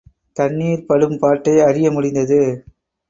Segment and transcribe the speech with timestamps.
[0.35, 2.41] தண்ணீர் படும் பாட்டை அறிய முடிந்தது.